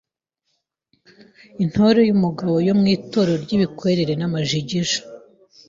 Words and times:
Intore 1.63 2.01
y’umugabo 2.09 2.55
yo 2.67 2.73
mu 2.79 2.85
Itorero 2.95 3.37
ry’ibikwerere 3.45 4.13
n’amajigija; 4.17 4.99